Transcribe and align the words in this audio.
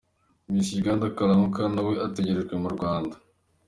Miss 0.51 0.67
Uganda 0.79 1.07
Kalanguka 1.17 1.63
nawe 1.75 1.93
ategerejwe 2.05 2.53
mu 2.63 2.69
Rwanda. 2.75 3.15